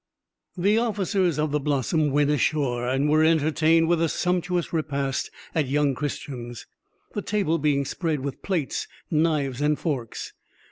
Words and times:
The 0.57 0.79
officers 0.79 1.37
of 1.37 1.51
the 1.51 1.59
Blossom 1.59 2.09
went 2.09 2.31
ashore, 2.31 2.87
and 2.87 3.07
were 3.07 3.23
entertained 3.23 3.87
with 3.87 4.01
a 4.01 4.09
sumptuous 4.09 4.73
repast 4.73 5.29
at 5.53 5.67
young 5.67 5.93
Christian's, 5.93 6.65
the 7.13 7.21
table 7.21 7.59
being 7.59 7.85
spread 7.85 8.21
with 8.21 8.41
plates, 8.41 8.87
knives, 9.11 9.61
and 9.61 9.77
forks. 9.77 10.33